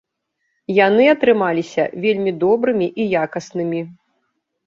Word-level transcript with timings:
Яны 0.87 1.03
атрымаліся 1.15 1.83
вельмі 2.07 2.31
добрымі 2.43 2.87
і 3.03 3.07
якаснымі. 3.25 3.81